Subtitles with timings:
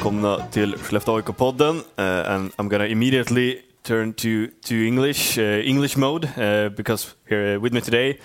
[0.00, 1.76] välkomna till Skellefteå AIK-podden.
[1.76, 1.82] Uh,
[2.30, 7.74] and I'm gonna immediately turn to, to English, uh, English mode, uh, because here with
[7.74, 8.18] me today,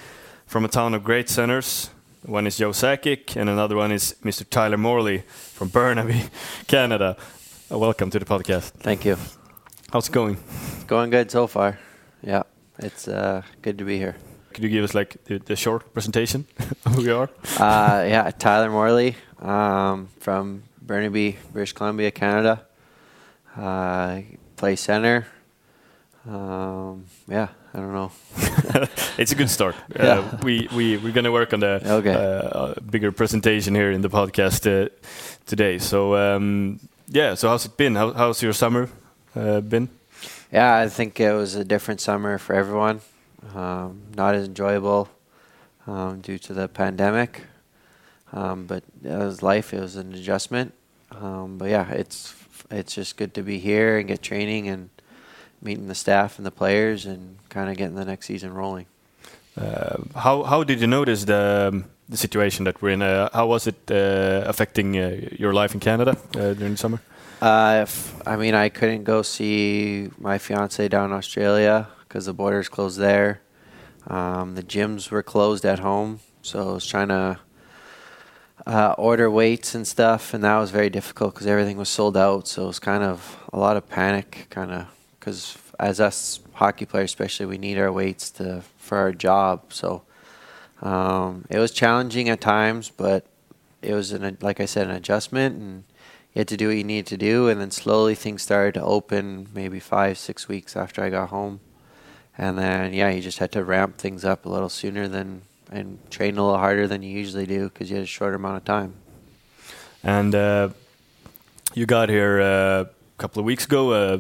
[0.48, 1.92] from a town of great centers,
[2.22, 4.46] one is Joe Sakic and another one is Mr.
[4.50, 5.24] Tyler Morley
[5.54, 6.22] from Burnaby,
[6.68, 7.18] Canada.
[7.70, 8.72] welcome to the podcast.
[8.80, 9.18] Thank you.
[9.92, 10.38] How's it going?
[10.88, 11.78] Going good so far.
[12.24, 12.44] Yeah,
[12.80, 13.06] it's
[13.62, 14.16] good to be here.
[14.54, 16.46] Could you give us like the, the short presentation
[16.86, 17.30] of who you are?
[17.60, 22.62] Uh, yeah, Tyler Morley um, from Burnaby, British Columbia, Canada.
[23.58, 24.22] Uh,
[24.56, 25.26] play center.
[26.28, 28.12] Um, yeah, I don't know.
[29.18, 29.76] it's a good start.
[29.96, 30.20] Yeah.
[30.20, 32.14] Uh, we we we're gonna work on the Okay.
[32.14, 34.90] uh, bigger presentation here in the podcast uh,
[35.46, 35.78] today.
[35.80, 37.96] So um, yeah, so how's it been?
[37.96, 38.90] How, how's your summer
[39.36, 39.88] uh, been?
[40.52, 43.02] Yeah, I think it was a different summer for everyone.
[43.56, 45.08] Um, not as enjoyable
[45.88, 47.42] um, due to the pandemic,
[48.34, 49.74] um, but it was life.
[49.74, 50.74] It was an adjustment.
[51.12, 52.34] Um, but yeah, it's
[52.72, 54.90] it's just good to be here and get training and
[55.62, 58.86] meeting the staff and the players and kind of getting the next season rolling.
[59.58, 63.02] Uh, how how did you notice the um, the situation that we're in?
[63.02, 67.00] Uh, how was it uh, affecting uh, your life in Canada uh, during the summer?
[67.42, 72.34] Uh, if, I mean, I couldn't go see my fiance down in Australia because the
[72.34, 73.42] borders closed there.
[74.08, 77.40] Um, the gyms were closed at home, so I was trying to
[78.66, 82.48] uh, order weights and stuff, and that was very difficult because everything was sold out.
[82.48, 84.88] So it was kind of a lot of panic, kind of
[85.20, 89.74] because as us hockey players, especially, we need our weights to for our job.
[89.74, 90.04] So
[90.82, 93.26] um, it was challenging at times, but
[93.82, 95.84] it was an like I said, an adjustment and
[96.36, 98.84] you had to do what you needed to do, and then slowly things started to
[98.84, 99.48] open.
[99.54, 101.62] Maybe five, six weeks after I got home,
[102.38, 105.44] and then yeah, you just had to ramp things up a little sooner than
[105.76, 108.58] and train a little harder than you usually do because you had a shorter amount
[108.58, 108.94] of time.
[110.04, 110.70] And uh,
[111.74, 112.88] you got here uh, a
[113.18, 113.92] couple of weeks ago.
[113.92, 114.20] Uh,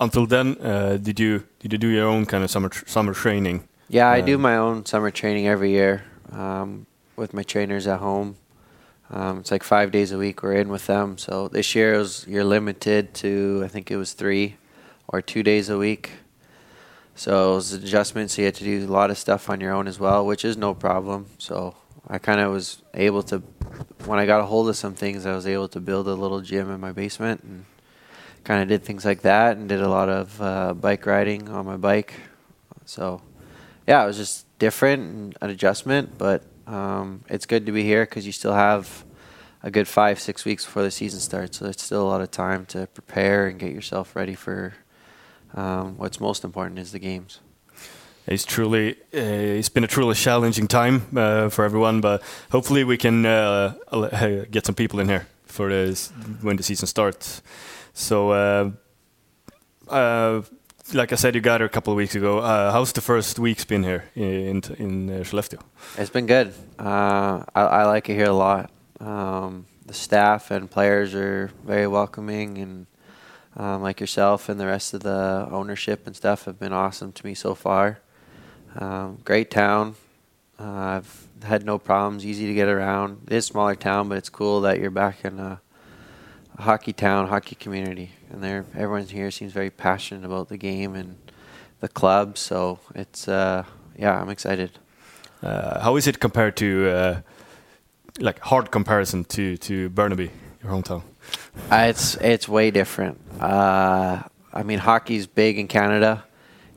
[0.00, 3.14] until then, uh, did you did you do your own kind of summer tr summer
[3.14, 3.68] training?
[3.88, 6.86] Yeah, I do Um, my own summer training every year um,
[7.16, 8.36] with my trainers at home.
[9.10, 11.18] Um, it's like five days a week we're in with them.
[11.18, 14.56] So this year it was, you're limited to I think it was three
[15.08, 16.12] or two days a week.
[17.20, 18.30] So it was an adjustment.
[18.30, 20.42] So you had to do a lot of stuff on your own as well, which
[20.42, 21.26] is no problem.
[21.36, 21.76] So
[22.08, 23.42] I kind of was able to,
[24.06, 26.40] when I got a hold of some things, I was able to build a little
[26.40, 27.66] gym in my basement and
[28.42, 31.66] kind of did things like that and did a lot of uh, bike riding on
[31.66, 32.14] my bike.
[32.86, 33.20] So
[33.86, 38.06] yeah, it was just different and an adjustment, but um, it's good to be here
[38.06, 39.04] because you still have
[39.62, 41.58] a good five, six weeks before the season starts.
[41.58, 44.72] So there's still a lot of time to prepare and get yourself ready for
[45.54, 47.40] um, what's most important is the games.
[48.26, 52.22] It's truly uh, it's been a truly challenging time uh, for everyone, but
[52.52, 56.12] hopefully we can uh, uh, get some people in here for this,
[56.42, 57.42] when the season starts.
[57.92, 58.70] So, uh,
[59.88, 60.42] uh,
[60.92, 62.38] like I said, you got here a couple of weeks ago.
[62.38, 65.60] Uh, how's the first weeks been here in in uh, Skellefteå?
[65.98, 66.52] It's been good.
[66.78, 68.70] Uh, I, I like it here a lot.
[69.00, 72.86] Um, the staff and players are very welcoming, and
[73.56, 77.26] um, like yourself and the rest of the ownership and stuff have been awesome to
[77.26, 78.00] me so far.
[78.76, 79.96] Um, great town.
[80.58, 82.24] Uh, I've had no problems.
[82.24, 83.22] Easy to get around.
[83.26, 85.60] It is a smaller town, but it's cool that you're back in a,
[86.56, 90.94] a hockey town, hockey community, and there everyone here seems very passionate about the game
[90.94, 91.16] and
[91.80, 92.36] the club.
[92.38, 93.64] So it's uh,
[93.98, 94.78] yeah, I'm excited.
[95.42, 97.20] Uh, how is it compared to uh,
[98.18, 100.30] like hard comparison to to Burnaby,
[100.62, 101.02] your hometown?
[101.70, 103.20] Uh, it's it's way different.
[103.40, 106.24] Uh, I mean, hockey's big in Canada.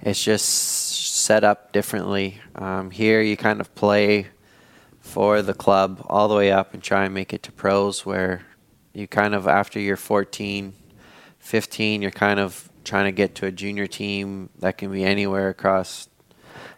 [0.02, 2.42] It's just set up differently.
[2.56, 4.28] Um, here, you kind of play
[5.00, 8.06] for the club all the way up and try and make it to pros.
[8.06, 8.46] Where
[8.94, 10.74] you kind of after you're 14,
[11.40, 15.50] 15, you're kind of trying to get to a junior team that can be anywhere
[15.50, 16.10] across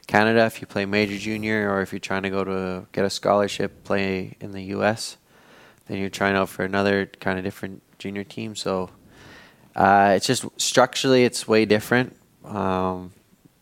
[0.08, 3.10] Canada if you play major junior, or if you're trying to go to get a
[3.10, 5.18] scholarship, play in the U.S
[5.88, 8.56] then you're trying out for another kind of different junior team.
[8.56, 8.90] So
[9.76, 12.16] uh, it's just structurally it's way different.
[12.44, 13.14] Um,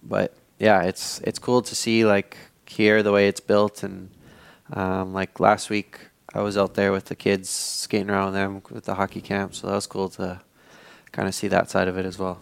[0.01, 2.37] but yeah, it's it's cool to see like
[2.67, 4.09] here the way it's built and
[4.73, 5.99] um, like last week
[6.33, 9.67] I was out there with the kids skating around them with the hockey camp, so
[9.67, 10.41] that was cool to
[11.11, 12.41] kind of see that side of it as well.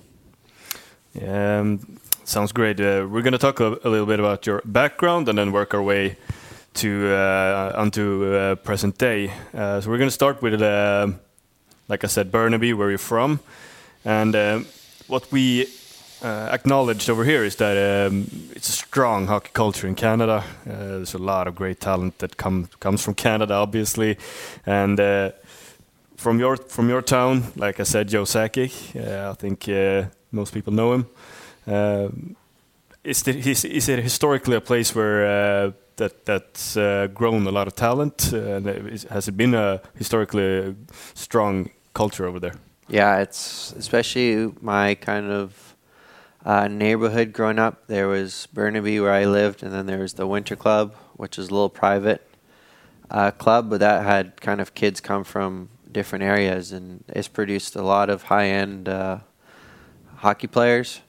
[1.27, 2.79] Um, sounds great.
[2.79, 5.73] Uh, we're going to talk a, a, little bit about your background and then work
[5.73, 6.15] our way
[6.73, 9.31] to uh, onto uh, present day.
[9.53, 11.07] Uh, so we're going to start with, uh,
[11.87, 13.39] like I said, Burnaby, where you're from,
[14.05, 14.59] and uh,
[15.07, 15.67] what we
[16.23, 20.43] acknowledged over here is that um, it's a strong hockey culture in Canada.
[20.65, 24.17] there's a lot of great talent that come, comes from Canada, obviously,
[24.65, 24.99] and
[26.21, 28.95] from your from your town, like I said, Joe Sakic.
[28.95, 31.05] Uh, I think uh, most people know him.
[31.65, 32.09] Uh,
[33.03, 37.67] is, the, is, is it historically a place where that that's uh, grown a lot
[37.67, 38.33] of talent?
[38.33, 38.61] Uh,
[39.09, 40.75] has it been a historically
[41.13, 42.55] strong culture over there?
[42.87, 45.75] Yeah, it's especially my kind of
[46.45, 47.87] uh, neighborhood growing up.
[47.87, 51.49] There was Burnaby where I lived, and then there was the Winter Club, which is
[51.49, 52.27] a little private
[53.09, 57.75] uh, club, but that had kind of kids come from different areas, and it's produced
[57.75, 59.19] a lot of high-end uh,
[60.17, 61.01] hockey players.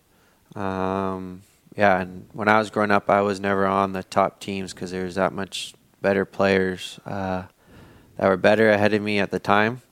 [0.54, 1.42] Um,
[1.76, 4.90] yeah, and when I was growing up, I was never on the top teams because
[4.90, 7.44] there was that much better players uh,
[8.16, 9.82] that were better ahead of me at the time.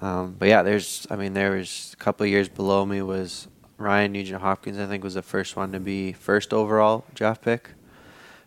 [0.00, 3.46] Um, but yeah, there's, I mean, there was a couple years below me was
[3.78, 4.78] Ryan Nugent Hopkins.
[4.78, 7.70] I think was the first one to be first overall draft pick.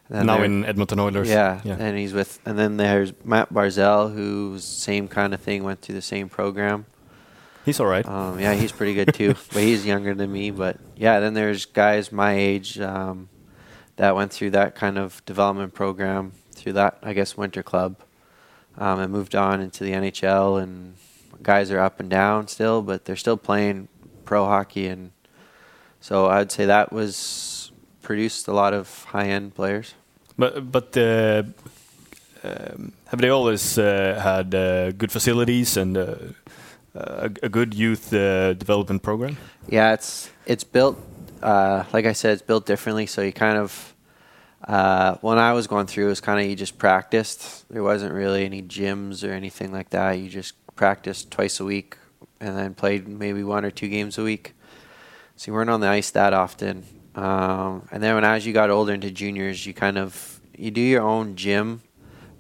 [0.09, 1.29] And now in Edmonton Oilers.
[1.29, 5.63] Yeah, yeah, and he's with, and then there's Matt Barzal, who's same kind of thing,
[5.63, 6.85] went through the same program.
[7.65, 8.07] He's all right.
[8.07, 10.51] Um, yeah, he's pretty good too, but he's younger than me.
[10.51, 13.27] But yeah, then there's guys my age um,
[13.95, 17.97] that went through that kind of development program through that, I guess, winter club,
[18.77, 20.61] um, and moved on into the NHL.
[20.61, 20.95] And
[21.41, 23.87] guys are up and down still, but they're still playing
[24.25, 25.11] pro hockey, and
[25.99, 27.71] so I'd say that was
[28.03, 29.95] produced a lot of high end players.
[30.37, 31.43] But but uh,
[32.43, 35.97] um, have they always uh, had uh, good facilities and?
[35.97, 36.15] Uh,
[36.95, 39.37] a, a good youth uh, development program?
[39.67, 40.97] Yeah, it's it's built
[41.41, 43.05] uh, like I said, it's built differently.
[43.05, 43.95] So you kind of
[44.67, 47.69] uh, when I was going through, it was kind of you just practiced.
[47.69, 50.13] There wasn't really any gyms or anything like that.
[50.13, 51.97] You just practiced twice a week
[52.39, 54.53] and then played maybe one or two games a week.
[55.35, 56.83] So you weren't on the ice that often.
[57.13, 60.81] Um, and then when as you got older into juniors, you kind of you do
[60.81, 61.81] your own gym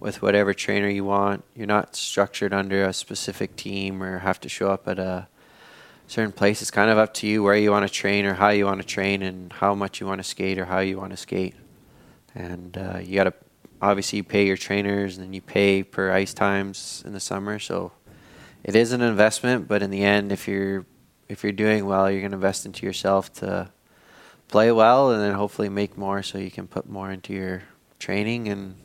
[0.05, 1.43] with whatever trainer you want.
[1.55, 5.27] You're not structured under a specific team or have to show up at a
[6.05, 6.61] certain place.
[6.61, 8.79] It's kind of up to you where you want to train or how you want
[8.79, 11.55] to train and how much you want to skate or how you want to skate.
[12.35, 13.33] And uh, you got to
[13.81, 17.57] obviously you pay your trainers and then you pay per ice times in the summer.
[17.57, 17.91] So
[18.63, 20.85] it is an investment, but in the end, if you're
[21.27, 23.71] if you're doing well, you're going to invest into yourself to
[24.49, 27.63] play well and then hopefully make more so you can put more into your
[27.97, 28.75] training and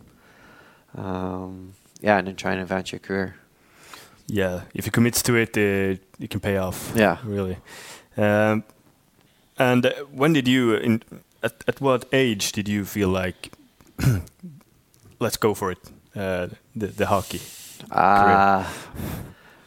[0.97, 3.37] um, yeah, and then try and advance your career.
[4.27, 6.93] Yeah, if you commit to it, uh, it can pay off.
[6.95, 7.57] Yeah, really.
[8.17, 8.65] Um,
[9.59, 11.03] and uh, when did you, in,
[11.43, 13.53] at at what age did you feel like,
[15.21, 15.79] let's go for it,
[16.15, 17.41] uh, the the hockey?
[17.91, 18.65] Uh,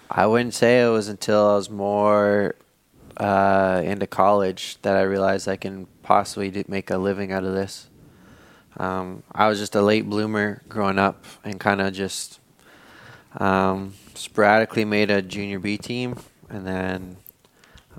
[0.09, 2.55] I wouldn't say it was until I was more
[3.17, 7.89] uh, into college that I realized I can possibly make a living out of this.
[8.77, 12.39] Um, I was just a late bloomer growing up and kind of just
[13.37, 16.17] um, sporadically made a junior B team
[16.49, 17.17] and then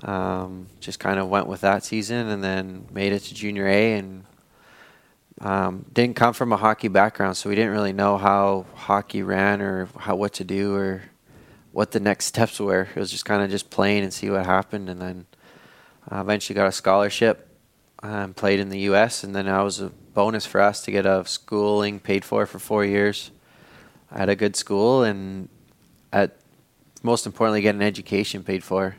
[0.03, 3.93] um, just kind of went with that season and then made it to junior A
[3.93, 4.25] and
[5.41, 9.61] um, didn't come from a hockey background, so we didn't really know how hockey ran
[9.61, 11.03] or how what to do or
[11.71, 12.87] what the next steps were.
[12.95, 15.25] It was just kind of just playing and see what happened, and then
[16.09, 17.49] uh, eventually got a scholarship
[18.01, 19.23] and played in the U.S.
[19.23, 22.57] And then I was a bonus for us to get a schooling paid for for
[22.57, 23.29] four years
[24.09, 25.49] at a good school and
[26.11, 26.37] at
[27.03, 28.95] most importantly get an education paid for.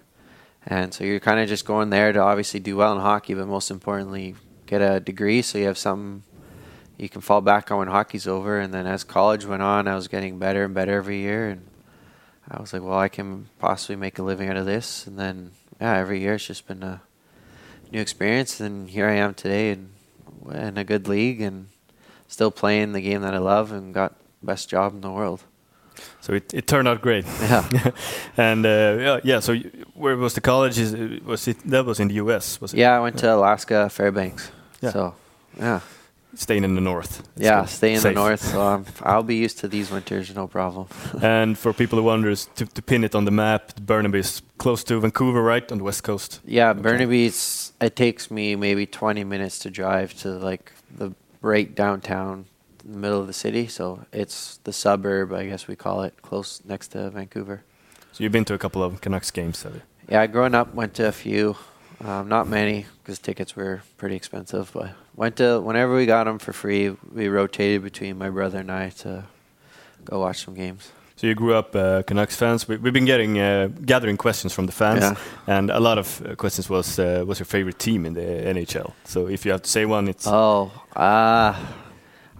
[0.66, 3.48] And so you're kind of just going there to obviously do well in hockey but
[3.48, 6.22] most importantly get a degree so you have something
[6.98, 8.60] you can fall back on when hockey's over.
[8.60, 11.48] And then as college went on i was getting better and better every year.
[11.48, 11.66] And
[12.50, 15.06] i was like well i can possibly make a living out of this.
[15.06, 17.00] And then yeah every year it's just been a
[17.90, 18.60] new experience.
[18.60, 19.95] And here i am today and
[20.52, 21.68] in a good league and
[22.28, 25.42] still playing the game that I love and got best job in the world.
[26.20, 27.24] So it, it turned out great.
[27.40, 27.90] Yeah.
[28.36, 29.40] and uh, yeah, yeah.
[29.40, 29.54] So
[29.94, 30.78] where was the college?
[30.78, 32.60] Is was it that was in the U.S.
[32.60, 32.78] Was it?
[32.78, 34.50] Yeah, I went to Alaska Fairbanks.
[34.82, 34.90] Yeah.
[34.90, 35.14] So
[35.58, 35.80] yeah.
[36.36, 37.26] Staying in the north.
[37.36, 38.40] yeah, stay in the north.
[38.40, 40.86] So I'm, I'll be used to these winters, no problem.
[41.22, 44.84] and for people who wonder, to, to pin it on the map, Burnaby is close
[44.84, 46.40] to Vancouver, right on the west coast.
[46.44, 46.80] Yeah, okay.
[46.82, 51.12] Burnaby's it takes me maybe 20 minutes to drive to like the
[51.42, 52.46] right downtown
[52.84, 56.62] the middle of the city so it's the suburb i guess we call it close
[56.64, 57.62] next to vancouver
[58.12, 60.94] so you've been to a couple of canucks games have you yeah growing up went
[60.94, 61.56] to a few
[62.04, 66.38] um, not many because tickets were pretty expensive but went to whenever we got them
[66.38, 69.24] for free we rotated between my brother and i to
[70.04, 72.68] go watch some games so you grew up uh, Canucks fans.
[72.68, 75.16] We, have been getting uh, gathering questions from the fans, yeah.
[75.46, 78.92] and a lot of uh, questions was uh, what's your favorite team in the NHL?
[79.04, 81.58] So if you have to say one, it's oh, uh,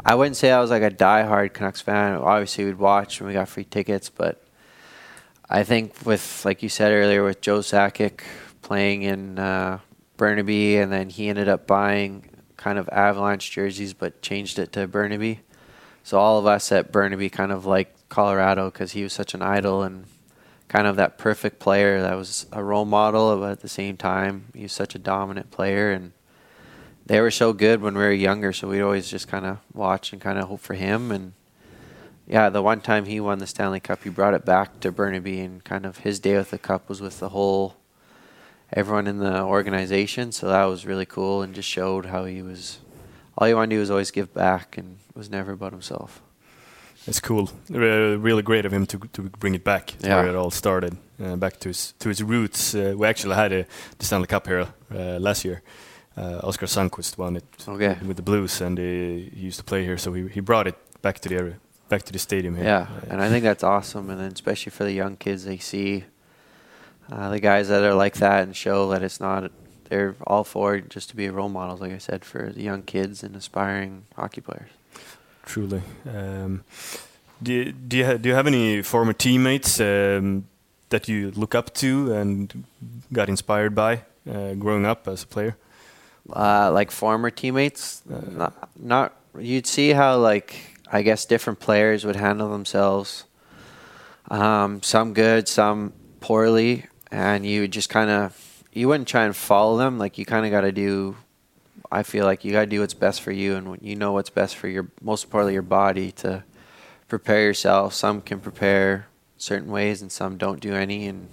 [0.05, 2.19] I wouldn't say I was like a die-hard Canucks fan.
[2.19, 4.45] Obviously, we'd watch when we got free tickets, but
[5.49, 8.21] I think with like you said earlier with Joe Sakic
[8.67, 9.79] playing in uh,
[10.17, 14.89] Burnaby, and then he ended up buying kind of Avalanche jerseys, but changed it to
[14.89, 15.39] Burnaby.
[16.03, 19.43] So all of us at Burnaby kind of like Colorado because he was such an
[19.43, 20.07] idol and
[20.67, 24.47] kind of that perfect player that was a role model, but at the same time
[24.53, 26.11] he was such a dominant player and
[27.07, 28.53] they were so good when we were younger.
[28.53, 31.35] So we'd always just kind of watch and kind of hope for him and
[32.27, 35.39] yeah, the one time he won the Stanley Cup, he brought it back to Burnaby,
[35.39, 37.77] and kind of his day with the cup was with the whole
[38.73, 40.33] everyone in the organization.
[40.33, 42.79] So that was really cool, and just showed how he was.
[43.39, 46.23] All he wanted to do was always give back, and was never about himself.
[47.07, 47.51] It's cool.
[47.73, 50.17] Uh, really great of him to to bring it back yeah.
[50.17, 52.75] where it all started, uh, back to his to his roots.
[52.75, 53.67] Uh, we actually had a
[53.99, 55.63] the Stanley Cup here uh, last year.
[56.17, 57.99] Uh, Oskar Sundqvist won it okay.
[58.07, 61.19] with the Blues, and he used to play here, so he he brought it back
[61.21, 61.57] to the area
[61.89, 62.65] back to the stadium here.
[62.65, 64.11] Yeah, and I think that's awesome.
[64.11, 66.05] And then especially for the young kids, they see
[67.11, 69.51] uh, the guys that are like that and show that it's not.
[69.89, 73.23] They're all for just to be role models, like I said, for the young kids
[73.23, 74.71] and aspiring hockey players.
[75.45, 75.83] Truly.
[76.05, 76.65] Um,
[77.41, 80.47] do you, do you do you have any former teammates um,
[80.89, 82.65] that you look up to and
[83.13, 85.57] got inspired by uh, growing up as a player?
[86.35, 89.13] Uh, like former teammates, uh, not, not.
[89.39, 90.57] You'd see how like
[90.91, 93.25] I guess different players would handle themselves.
[94.29, 99.79] Um, some good, some poorly, and you just kind of you wouldn't try and follow
[99.79, 99.99] them.
[99.99, 101.17] Like you kind of got to do.
[101.91, 104.31] I feel like you got to do what's best for you, and you know what's
[104.31, 106.45] best for your most importantly your body to
[107.09, 107.95] prepare yourself.
[107.95, 109.07] Some can prepare
[109.39, 111.07] certain ways, and some don't do any.
[111.07, 111.29] And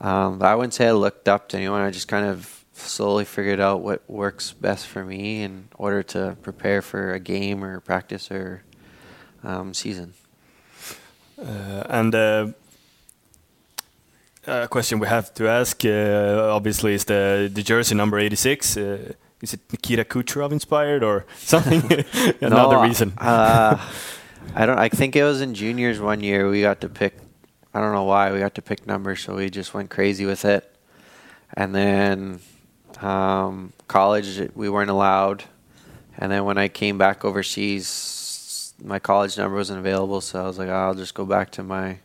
[0.00, 1.82] um, I wouldn't say I looked up to anyone.
[1.82, 6.36] I just kind of slowly figured out what works best for me in order to
[6.42, 8.62] prepare for a game or practice or
[9.42, 10.14] um, season.
[11.40, 12.48] Uh, and uh,
[14.48, 18.76] a question we have to ask, uh, obviously, is the the jersey number eighty six.
[18.76, 21.82] Uh, is it Nikita Kucherov inspired or something?
[22.40, 23.12] Another no, reason?
[23.18, 23.78] Uh,
[24.54, 24.78] I don't.
[24.78, 26.48] I think it was in juniors one year.
[26.48, 27.18] We got to pick.
[27.74, 30.44] I don't know why we got to pick numbers, so we just went crazy with
[30.44, 30.74] it.
[31.54, 32.40] And then
[33.00, 35.44] um, college, we weren't allowed.
[36.16, 40.58] And then when I came back overseas, my college number wasn't available, so I was
[40.58, 41.98] like, oh, I'll just go back to my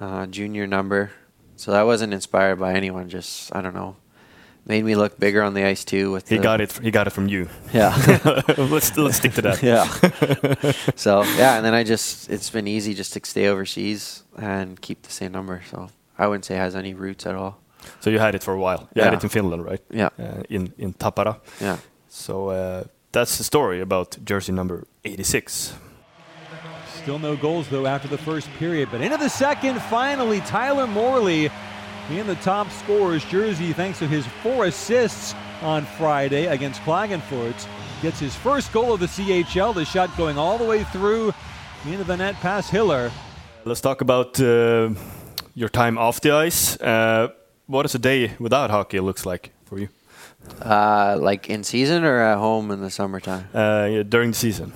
[0.00, 1.12] uh, junior number.
[1.56, 3.08] So that wasn't inspired by anyone.
[3.08, 3.96] Just I don't know,
[4.66, 6.12] made me look bigger on the ice too.
[6.12, 6.72] With he got it.
[6.78, 7.48] He got it from you.
[7.72, 7.94] Yeah.
[8.58, 9.62] let's let's stick to that.
[9.72, 9.84] yeah.
[10.96, 15.02] so yeah, and then I just it's been easy just to stay overseas and keep
[15.02, 15.62] the same number.
[15.70, 17.58] So I wouldn't say it has any roots at all.
[18.00, 18.88] So you had it for a while.
[18.94, 19.04] You yeah.
[19.04, 19.82] had it in Finland, right?
[19.90, 20.08] Yeah.
[20.18, 21.40] Uh, in in Tappara.
[21.60, 21.78] Yeah.
[22.08, 25.74] So uh, that's the story about jersey number 86.
[27.04, 31.50] Still no goals though after the first period, but into the second, finally Tyler Morley
[32.08, 37.68] in the top scorers jersey thanks to his four assists on Friday against Klagenfurt.
[38.00, 39.74] Gets his first goal of the CHL.
[39.74, 41.34] The shot going all the way through
[41.84, 43.12] into the net past Hiller.
[43.66, 44.94] Let's talk about uh,
[45.54, 46.80] your time off the ice.
[46.80, 47.28] Uh,
[47.66, 49.90] what does a day without hockey looks like for you?
[50.62, 53.46] Uh, like in season or at home in the summertime?
[53.52, 54.72] Uh, yeah, during the season.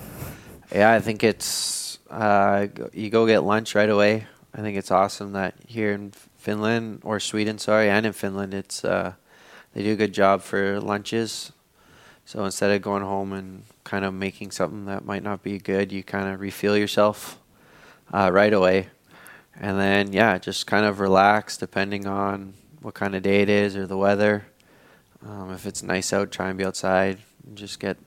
[0.71, 4.27] Yeah, I think it's uh, you go get lunch right away.
[4.53, 8.83] I think it's awesome that here in Finland or Sweden, sorry, and in Finland, it's
[8.83, 9.13] uh,
[9.73, 11.51] they do a good job for lunches.
[12.25, 15.91] So instead of going home and kind of making something that might not be good,
[15.91, 17.39] you kind of refuel yourself
[18.13, 18.87] uh, right away,
[19.59, 23.75] and then yeah, just kind of relax depending on what kind of day it is
[23.75, 24.45] or the weather.
[25.25, 27.97] Um, if it's nice out, try and be outside and just get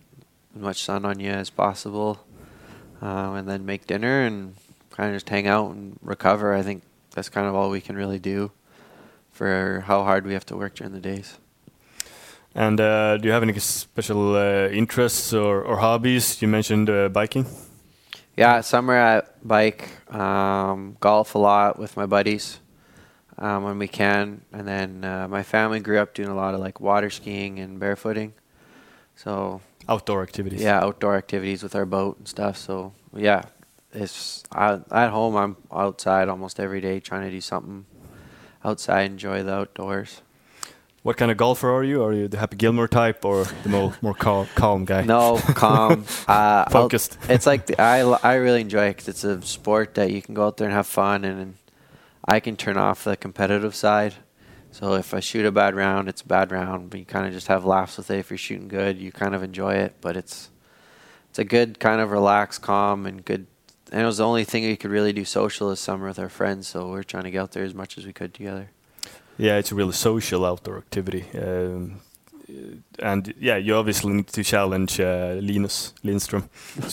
[0.56, 2.24] as much sun on you as possible.
[3.02, 4.54] Um, and then make dinner and
[4.90, 6.54] kind of just hang out and recover.
[6.54, 8.52] I think that's kind of all we can really do
[9.32, 11.36] for how hard we have to work during the days.
[12.54, 16.40] And uh, do you have any special uh, interests or, or, hobbies?
[16.42, 17.46] You mentioned uh, biking.
[18.36, 22.60] Yeah, summer I bike, um, golf a lot with my buddies
[23.38, 24.42] um, when we can.
[24.52, 27.80] And then uh, my family grew up doing a lot of like water skiing and
[27.80, 28.32] barefooting.
[29.16, 30.62] So outdoor activities.
[30.62, 32.56] Yeah, outdoor activities with our boat and stuff.
[32.56, 33.42] So yeah,
[33.92, 35.36] it's I, at home.
[35.36, 37.86] I'm outside almost every day trying to do something
[38.64, 40.22] outside, enjoy the outdoors.
[41.02, 42.02] What kind of golfer are you?
[42.04, 45.02] Are you the Happy Gilmore type or the more more calm, calm guy?
[45.02, 47.18] No, calm, uh, focused.
[47.28, 50.34] it's like the, I I really enjoy it because it's a sport that you can
[50.34, 51.56] go out there and have fun and
[52.24, 54.14] I can turn off the competitive side.
[54.72, 56.90] So if I shoot a bad round, it's a bad round.
[56.90, 58.18] But you kind of just have laughs with it.
[58.18, 59.94] If you're shooting good, you kind of enjoy it.
[60.00, 60.50] But it's
[61.30, 63.46] it's a good kind of relaxed, calm, and good
[63.92, 66.30] and it was the only thing we could really do social this summer with our
[66.30, 66.66] friends.
[66.66, 68.70] So we are trying to get out there as much as we could together.
[69.36, 71.26] Yeah, it's a really social outdoor activity.
[71.38, 72.00] Um,
[72.98, 76.48] and yeah, you obviously need to challenge uh, Linus Lindström.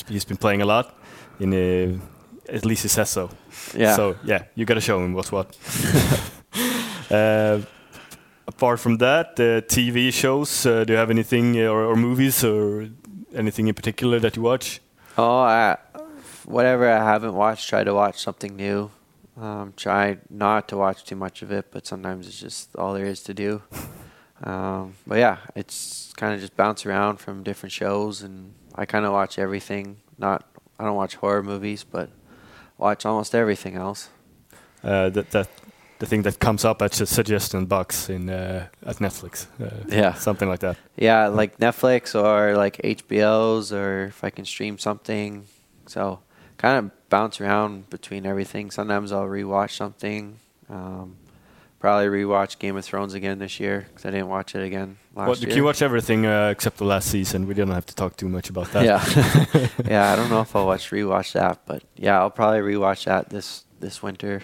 [0.10, 0.94] He's been playing a lot.
[1.40, 1.98] In uh,
[2.54, 3.30] at least he says so.
[3.74, 3.96] Yeah.
[3.96, 5.58] So yeah, you got to show him what's what.
[7.12, 7.62] uh,
[8.48, 10.66] apart from that, uh, TV shows.
[10.66, 12.90] Uh, do you have anything or, or, movies or
[13.34, 14.82] anything in particular that you watch?
[15.18, 15.78] Oh, I,
[16.46, 18.92] whatever I haven't watched, try to watch something new.
[19.40, 23.06] Um, try not to watch too much of it, but sometimes it's just all there
[23.06, 23.62] is to do.
[24.42, 29.06] Um, but yeah, it's kind of just bounce around from different shows, and I kind
[29.06, 29.98] of watch everything.
[30.18, 30.46] Not
[30.80, 32.10] I don't watch horror movies, but
[32.78, 34.10] watch almost everything else.
[34.82, 35.50] Uh, that that
[36.00, 39.48] the thing that comes up at suggestion box in uh, at Netflix.
[39.62, 40.78] Uh, yeah, something like that.
[40.96, 45.46] Yeah, like Netflix or like HBO's, or if I can stream something.
[45.88, 46.20] So
[46.58, 48.72] kind of bounce around between everything.
[48.72, 50.40] Sometimes I'll rewatch something.
[50.70, 51.18] Um,
[51.80, 55.28] probably rewatch Game of Thrones again this year because I didn't watch it again last
[55.28, 55.56] well, year.
[55.56, 57.46] You watch everything uh, except the last season.
[57.48, 58.86] We don't have to talk too much about that.
[58.86, 60.14] Yeah, yeah.
[60.14, 63.66] I don't know if I'll watch rewatch that, but yeah, I'll probably rewatch that this
[63.82, 64.42] this winter.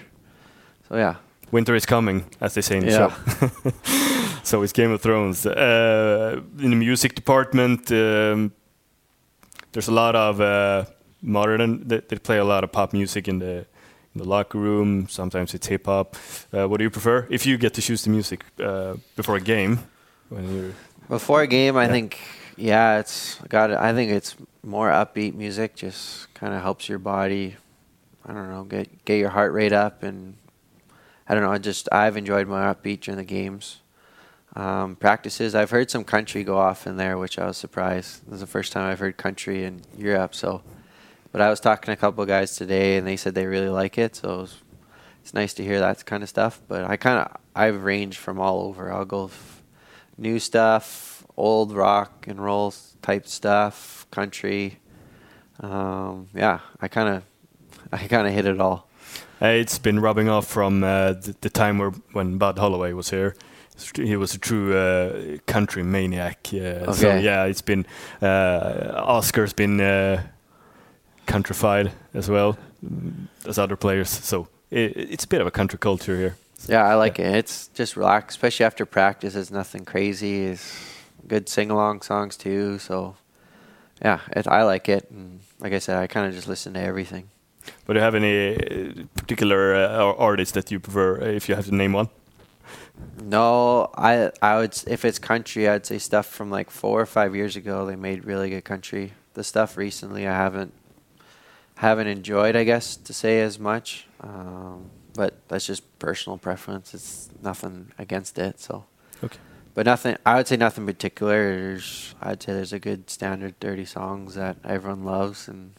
[0.90, 1.16] So yeah,
[1.56, 3.08] winter is coming, as they say in the yeah.
[3.08, 3.12] show.
[4.44, 5.46] so it's Game of Thrones.
[5.46, 8.52] Uh, in the music department, um,
[9.72, 10.86] there's a lot of uh,
[11.22, 11.88] modern.
[11.88, 13.56] They, they play a lot of pop music in the
[14.14, 15.08] in the locker room.
[15.10, 16.16] Sometimes it's hip hop.
[16.52, 17.28] Uh, what do you prefer?
[17.30, 19.80] If you get to choose the music uh, before a game,
[20.30, 20.74] when you're
[21.10, 22.20] before a game, I think
[22.58, 23.72] yeah, it's got.
[23.72, 25.76] I think it's more upbeat music.
[25.76, 27.56] Just kind of helps your body.
[28.28, 30.36] I don't know, get get your heart rate up, and
[31.28, 31.52] I don't know.
[31.52, 33.82] I just I've enjoyed my upbeat during the games.
[34.56, 35.54] Um, practices.
[35.54, 38.26] I've heard some country go off in there, which I was surprised.
[38.26, 40.62] This is the first time I've heard country in Europe, so
[41.36, 43.98] but I was talking to a couple guys today, and they said they really like
[43.98, 44.16] it.
[44.16, 44.58] So it was,
[45.22, 46.62] it's nice to hear that kind of stuff.
[46.70, 48.90] But I kind of I've ranged from all over.
[48.90, 49.62] I'll go f-
[50.18, 54.80] new stuff, old rock and roll type stuff, country.
[55.60, 57.24] Um, yeah, I kind of
[57.92, 58.88] I kind of hit it all.
[59.42, 63.36] It's been rubbing off from uh, the, the, time where when Bud Holloway was here.
[63.96, 66.48] He was a true uh, country maniac.
[66.54, 66.94] okay.
[66.94, 67.86] So yeah, it's been
[68.22, 70.24] uh, Oscar's been uh,
[71.26, 72.58] countrified as well
[73.46, 74.10] as other players.
[74.10, 76.38] So it, it's a bit of a country culture here.
[76.68, 77.32] Yeah, I like yeah.
[77.32, 77.36] it.
[77.36, 79.36] It's just relaxed, especially after practice.
[79.36, 80.46] It's nothing crazy.
[80.46, 80.74] It's
[81.28, 82.80] good sing along songs too.
[82.80, 83.18] So
[84.02, 85.12] yeah, it, I like it.
[85.12, 87.30] And like I said, I kind of just listen to everything.
[87.86, 91.56] But do you have any uh, particular uh, artists that you prefer, uh, if you
[91.56, 92.10] have to name one?
[93.22, 97.36] No, I I would if it's country, I'd say stuff from like four or five
[97.36, 97.86] years ago.
[97.86, 99.14] They made really good country.
[99.34, 100.74] The stuff recently, I haven't
[101.76, 104.08] haven't enjoyed, I guess, to say as much.
[104.22, 106.94] Um, but that's just personal preference.
[106.94, 108.60] It's nothing against it.
[108.60, 108.86] So.
[109.24, 109.40] Okay.
[109.74, 110.16] But nothing.
[110.26, 111.58] I would say nothing particular.
[111.58, 115.74] There's, I'd say there's a good standard thirty songs that everyone loves, and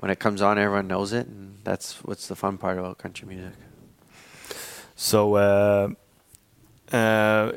[0.00, 3.28] when it comes on, everyone knows it, and that's what's the fun part about country
[3.28, 3.52] music.
[4.96, 5.88] So, uh,
[6.90, 7.52] uh,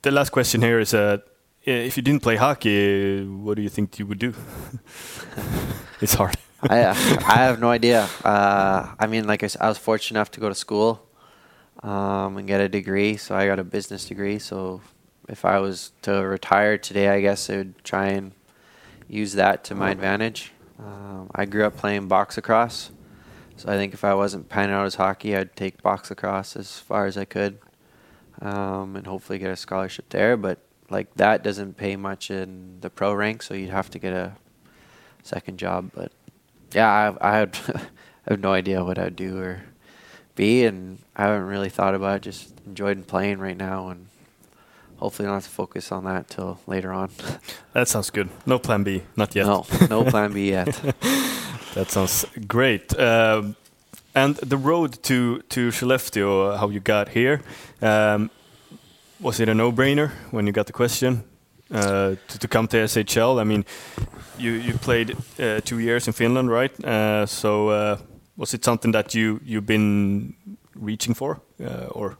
[0.00, 1.18] the last question here is: uh,
[1.64, 4.32] if you didn't play hockey, what do you think you would do?
[6.00, 6.36] it's hard.
[6.62, 8.08] I I have no idea.
[8.24, 11.06] Uh, I mean, like I, said, I was fortunate enough to go to school
[11.82, 13.18] um, and get a degree.
[13.18, 14.38] So I got a business degree.
[14.38, 14.80] So
[15.28, 18.32] if I was to retire today, I guess I would try and
[19.08, 20.52] use that to my advantage.
[20.78, 22.90] Um, I grew up playing box lacrosse,
[23.56, 26.78] So I think if I wasn't panning out as hockey, I'd take box lacrosse as
[26.78, 27.58] far as I could,
[28.40, 30.36] um, and hopefully get a scholarship there.
[30.36, 30.58] But
[30.90, 34.36] like that doesn't pay much in the pro rank, so you'd have to get a
[35.22, 35.90] second job.
[35.94, 36.12] But
[36.72, 37.40] yeah, I, I
[38.28, 39.62] I have no idea what I'd do or
[40.34, 42.22] be, and I haven't really thought about it.
[42.22, 44.06] Just enjoyed playing right now, and
[44.98, 47.10] hopefully not have to focus on that till later on.
[47.72, 48.28] That sounds good.
[48.44, 49.46] No plan B, not yet.
[49.46, 50.66] No, no plan B yet.
[51.74, 52.98] that sounds great.
[52.98, 53.54] Um,
[54.14, 57.40] and the road to to Skellefteå, how you got here?
[57.80, 58.30] Um,
[59.20, 61.22] was it a no-brainer when you got the question
[61.70, 63.40] uh, to, to, come to SHL?
[63.40, 63.64] I mean,
[64.38, 66.84] you you played uh, two years in Finland, right?
[66.84, 67.96] Uh, so uh,
[68.36, 70.34] was it something that you you've been
[70.74, 72.18] reaching for, uh, or?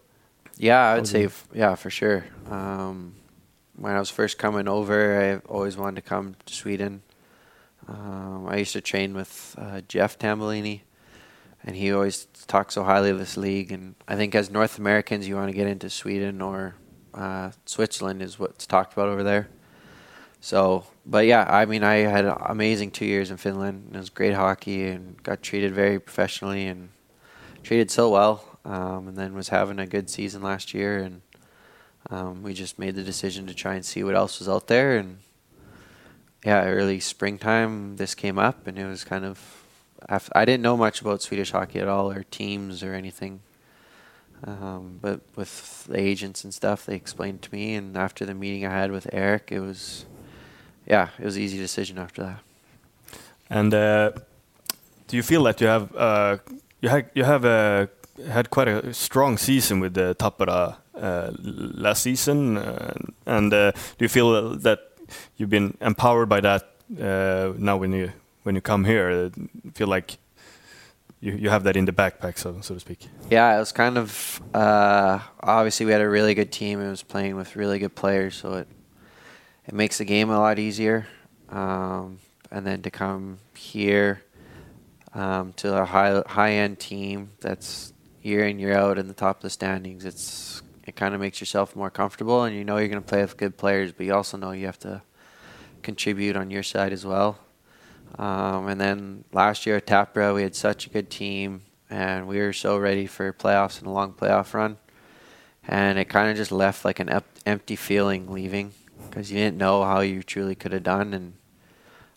[0.58, 2.26] Yeah, I would say yeah for sure.
[2.50, 3.14] Um,
[3.76, 7.02] when I was first coming over, I always wanted to come to Sweden.
[7.86, 10.80] Um, I used to train with uh, Jeff Tambellini,
[11.64, 13.70] and he always talked so highly of this league.
[13.70, 16.74] And I think as North Americans, you want to get into Sweden or
[17.14, 19.48] uh, Switzerland is what's talked about over there.
[20.40, 23.92] So but yeah, I mean, I had amazing two years in Finland.
[23.94, 26.90] It was great hockey and got treated very professionally and
[27.62, 28.57] treated so well.
[28.68, 31.22] Um, and then was having a good season last year, and
[32.10, 34.98] um, we just made the decision to try and see what else was out there.
[34.98, 35.20] And
[36.44, 39.64] yeah, early springtime, this came up, and it was kind of.
[40.10, 43.40] I didn't know much about Swedish hockey at all, or teams, or anything.
[44.44, 48.66] Um, but with the agents and stuff, they explained to me, and after the meeting
[48.66, 50.04] I had with Eric, it was,
[50.86, 52.40] yeah, it was an easy decision after that.
[53.50, 54.12] And uh,
[55.08, 56.36] do you feel that you have uh,
[56.80, 57.86] you have you have uh,
[58.26, 62.94] had quite a strong season with the Tappara uh, last season, uh,
[63.26, 64.80] and uh, do you feel that
[65.36, 69.30] you've been empowered by that now when you when you come here?
[69.74, 70.18] Feel like
[71.20, 73.06] you, you have that in the backpack, so so to speak.
[73.30, 76.80] Yeah, it was kind of uh, obviously we had a really good team.
[76.80, 78.68] It was playing with really good players, so it
[79.66, 81.06] it makes the game a lot easier.
[81.48, 82.18] Um,
[82.50, 84.22] and then to come here
[85.14, 89.36] um, to a high high end team that's year in year out in the top
[89.36, 92.88] of the standings, it's it kind of makes yourself more comfortable, and you know you're
[92.88, 95.02] going to play with good players, but you also know you have to
[95.82, 97.38] contribute on your side as well.
[98.18, 102.38] Um, and then last year at Tappara, we had such a good team, and we
[102.38, 104.78] were so ready for playoffs and a long playoff run.
[105.66, 108.72] And it kind of just left like an empty feeling leaving
[109.10, 111.12] because you didn't know how you truly could have done.
[111.12, 111.34] And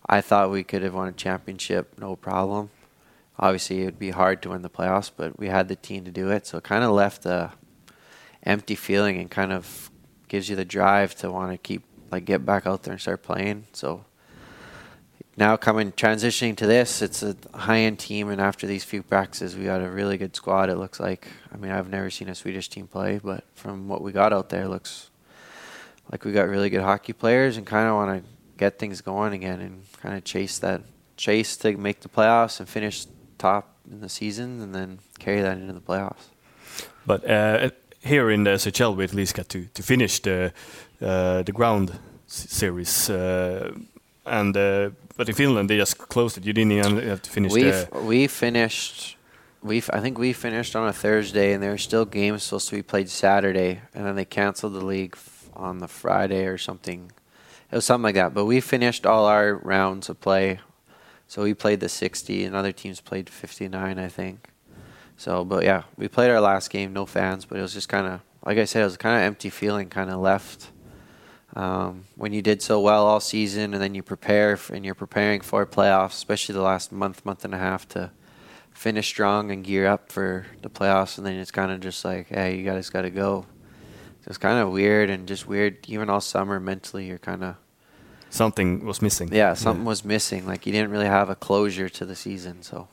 [0.06, 2.70] I thought we could have won a championship, no problem.
[3.38, 6.10] Obviously, it would be hard to win the playoffs, but we had the team to
[6.10, 6.46] do it.
[6.46, 7.52] So it kind of left a
[8.42, 9.90] empty feeling and kind of
[10.28, 13.22] gives you the drive to want to keep like get back out there and start
[13.22, 13.64] playing.
[13.72, 14.04] So
[15.36, 19.56] now coming transitioning to this, it's a high end team, and after these few practices,
[19.56, 20.68] we got a really good squad.
[20.68, 21.26] It looks like.
[21.52, 24.50] I mean, I've never seen a Swedish team play, but from what we got out
[24.50, 25.10] there, looks
[26.10, 29.32] like we got really good hockey players, and kind of want to get things going
[29.32, 30.82] again, and kind of chase that
[31.16, 33.06] chase to make the playoffs and finish
[33.42, 36.26] top in the season, and then carry that into the playoffs.
[37.06, 40.52] But uh, here in the SHL, we at least got to to finish the
[41.00, 41.90] uh, the ground
[42.26, 43.10] series.
[43.10, 43.72] Uh,
[44.24, 46.44] and uh, but in Finland they just closed it.
[46.44, 47.52] You didn't even have to finish.
[47.52, 49.16] We we finished.
[49.62, 52.76] We I think we finished on a Thursday, and there were still games supposed to
[52.76, 55.16] be played Saturday, and then they canceled the league
[55.54, 57.12] on the Friday or something.
[57.70, 58.34] It was something like that.
[58.34, 60.60] But we finished all our rounds of play,
[61.32, 64.50] so we played the 60, and other teams played 59, I think.
[65.16, 68.06] So, but yeah, we played our last game, no fans, but it was just kind
[68.06, 70.70] of like I said, it was kind of empty feeling, kind of left
[71.56, 75.40] um, when you did so well all season, and then you prepare and you're preparing
[75.40, 78.10] for playoffs, especially the last month, month and a half to
[78.74, 82.26] finish strong and gear up for the playoffs, and then it's kind of just like,
[82.28, 83.46] hey, you guys got to go.
[84.20, 85.88] So it's kind of weird and just weird.
[85.88, 87.56] Even all summer, mentally, you're kind of
[88.32, 89.28] something was missing.
[89.32, 89.88] Yeah, something yeah.
[89.88, 90.46] was missing.
[90.46, 92.88] Like you didn't really have a closure to the season, so.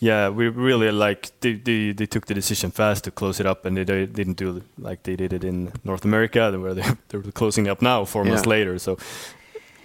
[0.00, 3.64] Yeah, we really like they, they, they took the decision fast to close it up,
[3.66, 7.22] and they, they didn't do like they did it in North America, where they they're
[7.32, 8.30] closing up now four yeah.
[8.30, 8.78] months later.
[8.78, 8.98] So,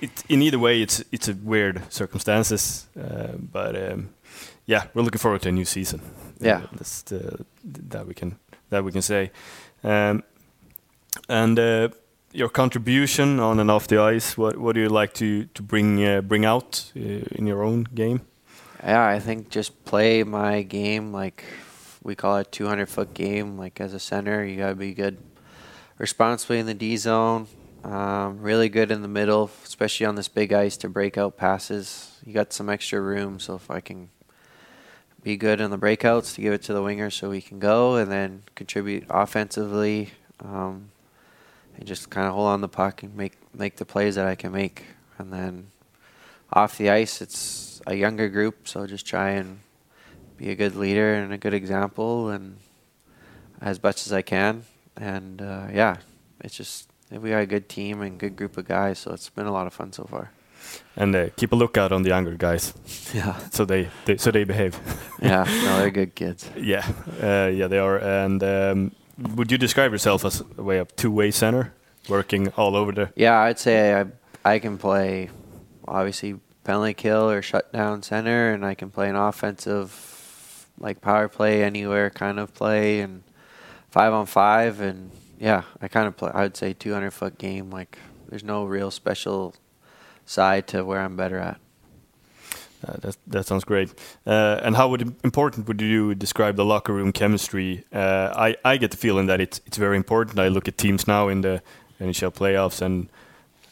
[0.02, 4.10] it, in either way, it's it's a weird circumstances, uh, but um,
[4.66, 6.02] yeah, we're looking forward to a new season.
[6.40, 8.38] Yeah, uh, that's the, that we can
[8.70, 9.32] that we can say,
[9.84, 10.24] um,
[11.28, 11.60] and.
[11.60, 11.90] Uh,
[12.36, 14.38] your contribution on and off the ice.
[14.38, 17.84] What what do you like to to bring uh, bring out uh, in your own
[17.84, 18.22] game?
[18.84, 21.46] Yeah, I think just play my game like
[22.04, 23.58] we call it 200 foot game.
[23.58, 25.18] Like as a center, you gotta be good,
[25.98, 27.48] responsibly in the D zone.
[27.84, 32.18] Um, really good in the middle, especially on this big ice to break out passes.
[32.26, 34.10] You got some extra room, so if I can
[35.22, 37.96] be good in the breakouts to give it to the winger so we can go
[37.96, 40.12] and then contribute offensively
[40.44, 40.92] um,
[41.78, 44.36] and just kind of hold on the puck and make make the plays that I
[44.36, 44.84] can make.
[45.18, 45.68] And then
[46.52, 49.60] off the ice, it's a younger group, so just try and
[50.38, 52.58] be a good leader and a good example, and
[53.62, 54.64] as much as I can.
[54.98, 55.98] And uh, yeah,
[56.42, 59.46] it's just we got a good team and good group of guys, so it's been
[59.46, 60.32] a lot of fun so far.
[60.98, 62.74] And uh, keep a lookout on the younger guys.
[63.14, 63.38] Yeah.
[63.52, 64.78] So they, they so they behave.
[65.22, 66.50] yeah, no, they're good kids.
[66.58, 66.86] yeah,
[67.22, 67.98] uh, yeah, they are.
[68.00, 71.74] And um, would you describe yourself as a way of two-way center,
[72.10, 73.12] working all over the?
[73.16, 74.06] Yeah, I'd say I
[74.44, 75.30] I can play,
[75.88, 81.64] obviously penalty kill or shutdown center, and I can play an offensive, like power play
[81.64, 83.24] anywhere kind of play, and
[83.90, 86.32] five on five, and yeah, I kind of play.
[86.34, 87.72] I would say 200 foot game.
[87.72, 87.98] Like
[88.30, 89.56] there's no real special
[90.26, 91.60] side to where I'm better at.
[92.86, 93.90] Uh, that that sounds great.
[94.26, 97.84] Uh, and how would important would you describe the locker room chemistry?
[97.94, 100.40] Uh, I I get the feeling that it's it's very important.
[100.40, 101.62] I look at teams now in the
[102.00, 103.10] NHL playoffs, and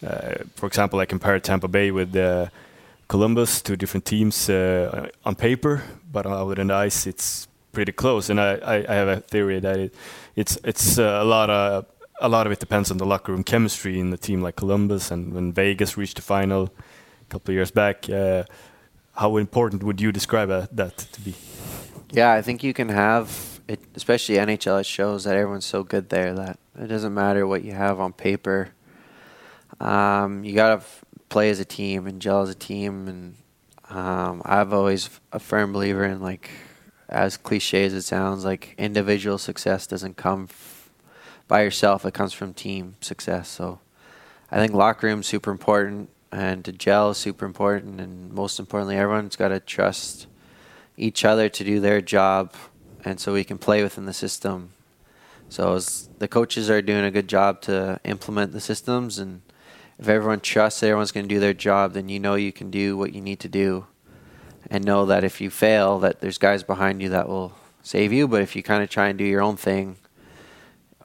[0.06, 2.48] uh, for example, I compare Tampa Bay with uh,
[3.08, 8.30] Columbus, two different teams on paper, but out on the ice, it's pretty close.
[8.30, 9.96] And I, I, I have a theory that it,
[10.36, 11.86] it's it's a lot of
[12.22, 15.12] a lot of it depends on the locker room chemistry in the team like Columbus.
[15.12, 18.10] And when Vegas reached the final a couple of years back,
[19.14, 21.36] how important would you describe that to be?
[22.12, 24.82] Yeah, I think you can have it, especially NHL.
[24.82, 28.14] It shows that everyone's so good there that it doesn't matter what you have on
[28.14, 28.70] paper.
[29.80, 33.36] Um, you gotta f- play as a team and gel as a team, and
[33.90, 36.50] um, I've always a firm believer in like,
[37.10, 40.90] as cliche as it sounds, like individual success doesn't come f-
[41.48, 43.50] by yourself; it comes from team success.
[43.50, 43.80] So,
[44.52, 48.98] I think locker room super important, and to gel is super important, and most importantly,
[48.98, 50.26] everyone's got to trust
[50.98, 52.54] each other to do their job,
[53.06, 54.72] and so we can play within the system.
[55.50, 59.42] So as the coaches are doing a good job to implement the systems, and
[60.00, 62.72] if everyone trusts that everyone's going to do their job, then you know you can
[62.72, 63.86] do what you need to do,
[64.72, 68.28] and know that if you fail, that there's guys behind you that will save you.
[68.28, 69.98] But if you kind of try and do your own thing,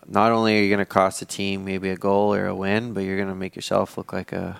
[0.06, 2.94] not only are you going to cost the team maybe a goal or a win,
[2.94, 4.58] but you're going to make yourself look like a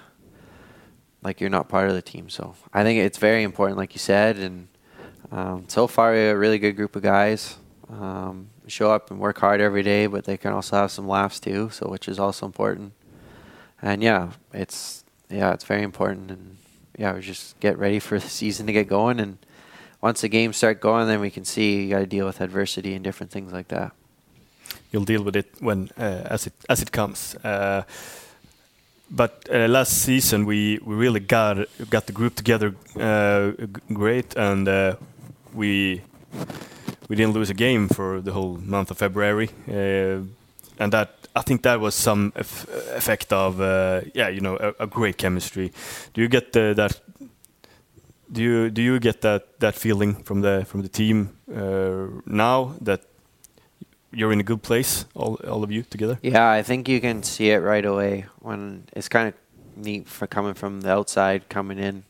[1.28, 2.30] like you're not part of the team.
[2.30, 4.68] So I think it's very important, like you said, and
[5.30, 7.58] um, so far, a really good group of guys.
[7.90, 11.38] Um, show up and work hard every day, but they can also have some laughs
[11.38, 12.92] too, so which is also important.
[13.82, 16.30] And yeah, it's yeah, it's very important.
[16.30, 16.56] And
[16.98, 19.20] yeah, we just get ready for the season to get going.
[19.20, 19.36] And
[20.00, 22.94] once the games start going, then we can see you got to deal with adversity
[22.94, 23.92] and different things like that.
[24.90, 27.36] You'll deal with it when uh, as it as it comes.
[27.44, 27.82] Uh,
[29.10, 33.52] but uh, last season we, we really got got the group together uh,
[33.92, 34.96] great and uh,
[35.54, 36.02] we
[37.08, 40.20] we didn't lose a game for the whole month of February, uh,
[40.78, 44.86] and that I think that was some effect of uh, yeah you know a, a,
[44.86, 45.72] great chemistry.
[46.12, 47.00] Do you get the, that?
[48.30, 52.74] Do you do you get that that feeling from the from the team uh, now
[52.82, 53.00] that
[54.12, 56.18] you're in a good place, all all of you together?
[56.22, 59.34] Yeah, I think you can see it right away when it's kind of
[59.76, 62.04] neat for coming from the outside coming in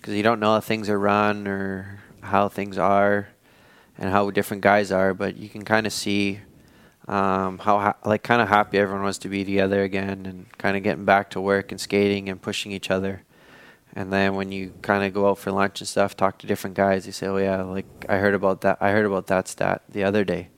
[0.00, 3.28] because you don't know how things are run or how things are
[3.98, 6.40] and how different guys are, but you can kind of see
[7.08, 10.76] um, how ha- like kind of happy everyone was to be together again and kind
[10.76, 13.22] of getting back to work and skating and pushing each other.
[13.94, 16.74] And then when you kind of go out for lunch and stuff, talk to different
[16.76, 18.78] guys, you say, "Oh yeah, like I heard about that.
[18.80, 20.48] I heard about that stat the other day."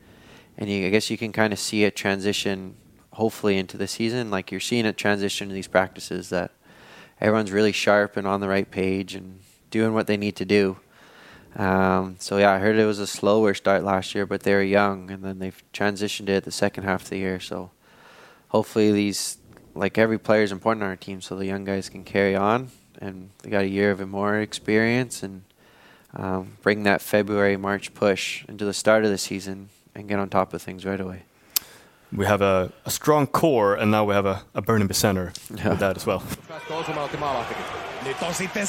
[0.56, 2.76] And you, I guess you can kind of see it transition,
[3.12, 4.30] hopefully into the season.
[4.30, 6.52] Like you're seeing it transition to these practices that
[7.20, 9.40] everyone's really sharp and on the right page and
[9.70, 10.78] doing what they need to do.
[11.56, 14.62] Um, so yeah, I heard it was a slower start last year, but they were
[14.62, 17.38] young, and then they've transitioned it the second half of the year.
[17.38, 17.70] So
[18.48, 19.38] hopefully these,
[19.74, 22.70] like every player is important on our team, so the young guys can carry on,
[23.00, 25.44] and they got a year of more experience and
[26.14, 30.28] um, bring that February March push into the start of the season and get on
[30.28, 31.24] top of things right away
[32.16, 35.70] we have a, a, strong core and now we have a, a Burnaby center yeah.
[35.70, 36.22] with that as well.
[38.04, 38.66] Nyt on sitten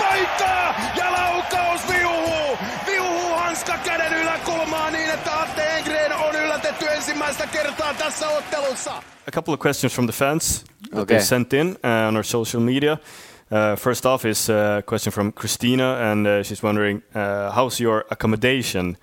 [0.00, 2.58] paikka ja laukaus viuhuu.
[2.86, 9.02] Viuhuu hanska käden yläkulmaan niin, että Atte Engren on yllätetty ensimmäistä kertaa tässä ottelussa.
[9.28, 11.16] A couple of questions from the fans that okay.
[11.16, 12.92] they sent in uh, on our social media.
[12.92, 18.04] Uh, first off is a question from Christina, and uh, she's wondering, uh, how's your
[18.10, 18.96] accommodation?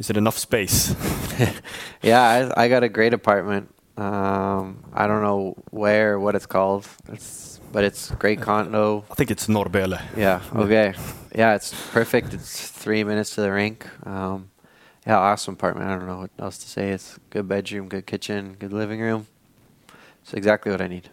[0.00, 0.94] Is it enough space?
[2.02, 3.68] yeah, I, I, got a great apartment.
[3.98, 6.88] Um, I don't know where, what it's called.
[7.12, 9.04] It's, but it's great condo.
[9.10, 10.00] I think it's Norrböle.
[10.16, 10.40] Yeah.
[10.56, 10.94] Okay.
[11.34, 12.32] Yeah, it's perfect.
[12.32, 13.86] It's three minutes to the rink.
[14.06, 14.50] Um,
[15.06, 15.90] yeah, awesome apartment.
[15.90, 16.92] I don't know what else to say.
[16.92, 19.26] It's good bedroom, good kitchen, good living room.
[20.22, 21.10] It's exactly what I need.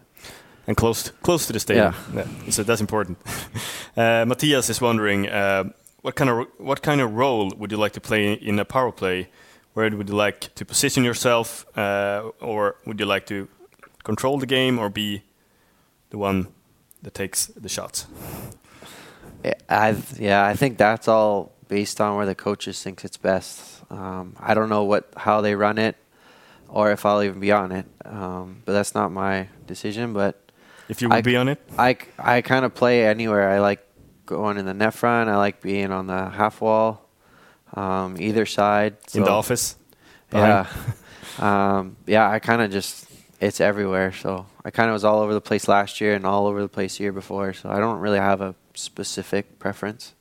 [0.66, 1.94] And close, to, close to the stadium.
[2.14, 2.26] Yeah.
[2.44, 2.50] yeah.
[2.50, 3.18] So that's important.
[3.98, 5.28] uh, Matthias is wondering.
[5.28, 5.72] Uh,
[6.08, 8.90] what kind of what kind of role would you like to play in a power
[8.90, 9.28] play?
[9.74, 13.46] Where would you like to position yourself, uh, or would you like to
[14.04, 15.22] control the game or be
[16.08, 16.46] the one
[17.02, 18.06] that takes the shots?
[19.68, 23.82] I yeah, I think that's all based on where the coaches think it's best.
[23.90, 25.96] Um, I don't know what how they run it,
[26.68, 27.86] or if I'll even be on it.
[28.06, 30.14] Um, but that's not my decision.
[30.14, 30.34] But
[30.88, 33.50] if you would I, be on it, I I kind of play anywhere.
[33.50, 33.84] I like
[34.28, 35.28] going in the net front.
[35.28, 37.08] I like being on the half wall,
[37.74, 38.96] um, either side.
[39.08, 39.76] So, in the office.
[40.32, 40.66] Yeah,
[41.38, 42.30] um, yeah.
[42.30, 43.08] I kind of just
[43.40, 44.12] it's everywhere.
[44.12, 46.68] So I kind of was all over the place last year and all over the
[46.68, 47.52] place the year before.
[47.54, 50.14] So I don't really have a specific preference,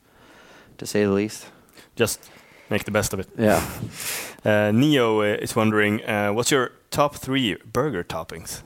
[0.77, 1.47] to say the least.
[1.95, 2.29] Just
[2.69, 3.27] make the best of it.
[3.37, 3.63] Yeah.
[4.47, 8.61] Uh, Neo uh, is wondering, uh, what's your top three burger toppings?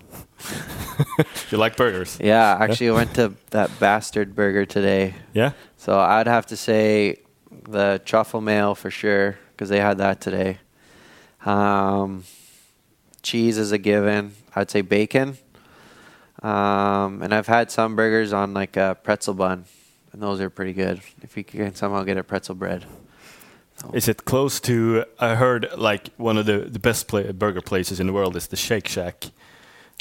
[1.51, 2.19] you like burgers?
[2.21, 5.15] Yeah, actually, I went to that bastard burger today.
[5.33, 5.53] Yeah.
[5.77, 7.21] So I'd have to say
[7.67, 10.59] the truffle mayo for sure because they had that today.
[11.45, 12.25] Um,
[13.23, 14.35] cheese is a given.
[14.55, 15.39] I'd say bacon.
[16.43, 19.65] Um, and I've had some burgers on like a pretzel bun,
[20.13, 21.01] and those are pretty good.
[21.23, 22.85] If you can somehow get a pretzel bread.
[23.93, 25.05] Is it close to?
[25.19, 28.47] I heard like one of the the best play, burger places in the world is
[28.47, 29.31] the Shake Shack.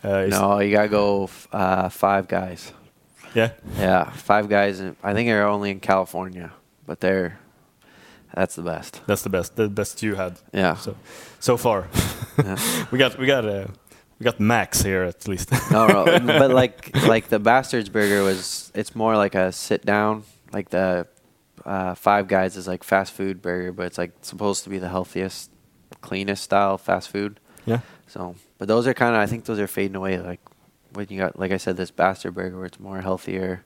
[0.02, 2.72] Uh, no, you gotta go uh, Five Guys.
[3.34, 3.52] Yeah.
[3.76, 4.80] Yeah, Five Guys.
[5.02, 6.52] I think they're only in California,
[6.86, 7.38] but they're
[8.34, 9.00] that's the best.
[9.06, 9.56] That's the best.
[9.56, 10.38] The best you had.
[10.52, 10.76] Yeah.
[10.76, 10.96] So
[11.40, 11.88] so far,
[12.38, 12.56] yeah.
[12.90, 13.66] we got we got uh,
[14.18, 15.50] we got Max here at least.
[15.70, 18.70] no, no, but like like the Bastards Burger was.
[18.74, 20.24] It's more like a sit down.
[20.52, 21.06] Like the
[21.64, 24.88] uh, Five Guys is like fast food burger, but it's like supposed to be the
[24.88, 25.50] healthiest,
[26.00, 27.40] cleanest style fast food.
[27.66, 27.80] Yeah.
[28.06, 30.18] So, but those are kind of I think those are fading away.
[30.18, 30.40] Like
[30.92, 33.64] when you got like I said, this Bastard Burger where it's more healthier,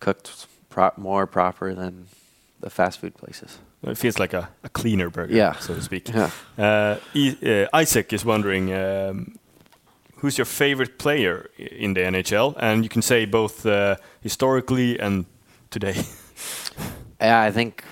[0.00, 2.06] cooked pro- more proper than
[2.60, 3.58] the fast food places.
[3.82, 5.52] It feels like a, a cleaner burger, yeah.
[5.58, 6.08] so to speak.
[6.08, 6.30] Yeah.
[6.56, 9.36] Uh, uh, Isaac is wondering um,
[10.16, 15.26] who's your favorite player in the NHL, and you can say both uh, historically and
[15.70, 16.02] today.
[17.20, 17.84] yeah, I think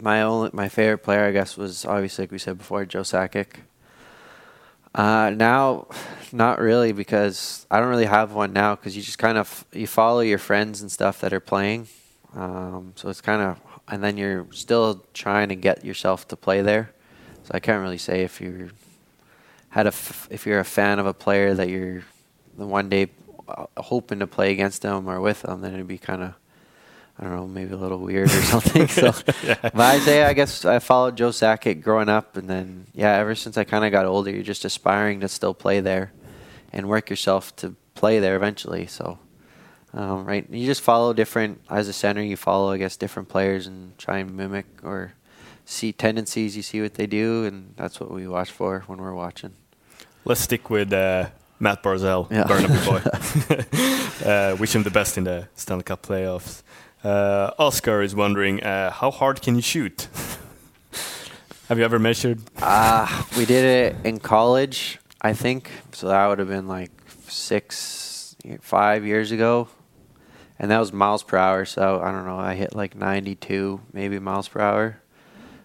[0.00, 3.60] my only my favorite player, I guess, was obviously like we said before, Joe Sakic.
[4.94, 5.86] Uh, now,
[6.32, 9.86] not really because I don't really have one now because you just kind of you
[9.86, 11.88] follow your friends and stuff that are playing.
[12.34, 16.62] Um, so it's kind of and then you're still trying to get yourself to play
[16.62, 16.92] there.
[17.44, 18.70] So I can't really say if you
[19.70, 22.02] had a f- if you're a fan of a player that you're
[22.56, 23.08] the one day
[23.48, 26.34] uh, hoping to play against them or with them, then it'd be kind of
[27.18, 28.86] I don't know, maybe a little weird or something.
[28.88, 29.06] so,
[29.44, 29.56] yeah.
[29.60, 33.34] but I say I guess I followed Joe Sakic growing up, and then yeah, ever
[33.34, 36.12] since I kind of got older, you're just aspiring to still play there,
[36.72, 38.86] and work yourself to play there eventually.
[38.86, 39.18] So
[39.92, 40.46] um, right?
[40.50, 42.22] You just follow different as a center.
[42.22, 45.14] You follow, I guess, different players and try and mimic or
[45.64, 46.56] see tendencies.
[46.56, 49.54] You see what they do, and that's what we watch for when we're watching.
[50.24, 51.28] Let's stick with uh,
[51.58, 52.44] Matt Barzal, yeah.
[52.44, 52.84] Burnaby
[54.24, 54.28] boy.
[54.30, 56.62] uh, wish him the best in the Stanley Cup playoffs.
[57.04, 60.08] Uh, Oscar is wondering uh, how hard can you shoot?
[61.68, 62.40] have you ever measured?
[62.60, 65.70] Uh, we did it in college, I think.
[65.92, 66.90] So that would have been like
[67.28, 69.68] six, five years ago
[70.58, 71.64] and that was miles per hour.
[71.64, 72.38] So I don't know.
[72.38, 75.00] I hit like 92, maybe miles per hour.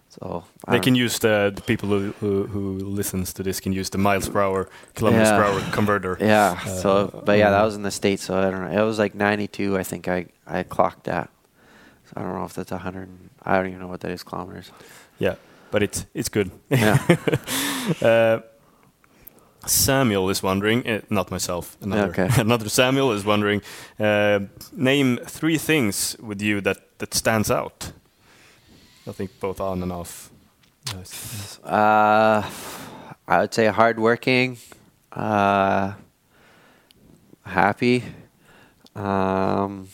[0.08, 3.90] So they can use the, the people who, who, who listens to this can use
[3.90, 5.36] the miles per hour, kilometers yeah.
[5.36, 6.16] per hour converter.
[6.20, 6.60] Yeah.
[6.64, 8.22] Uh, so, but yeah, that was in the states.
[8.22, 8.82] So I don't know.
[8.82, 9.76] It was like 92.
[9.76, 11.30] I think I I clocked that.
[12.06, 13.08] So I don't know if that's 100.
[13.42, 14.70] I don't even know what that is kilometers.
[15.18, 15.34] Yeah,
[15.70, 16.50] but it's it's good.
[16.70, 16.98] Yeah.
[18.02, 18.40] uh,
[19.66, 22.28] Samuel is wondering, uh, not myself, another, okay.
[22.40, 23.62] another Samuel is wondering,
[23.98, 24.40] uh,
[24.72, 27.92] name three things with you that, that stands out.
[29.06, 30.30] I think both on and off.
[31.64, 32.48] Uh,
[33.26, 34.58] I would say hardworking,
[35.12, 35.94] uh,
[37.44, 38.04] happy,
[38.94, 39.88] um,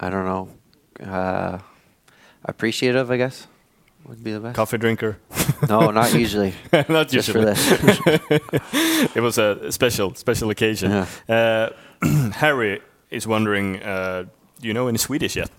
[0.00, 0.48] I don't know,
[1.04, 1.58] uh,
[2.44, 3.46] appreciative, I guess
[4.06, 4.56] would be the best.
[4.56, 5.18] Coffee drinker?
[5.68, 6.54] no, not usually.
[6.88, 7.54] not Just usually.
[7.54, 9.10] for this.
[9.16, 10.90] it was a special special occasion.
[11.28, 11.70] Yeah.
[12.02, 14.24] Uh, Harry is wondering, uh,
[14.60, 15.50] do you know any Swedish yet?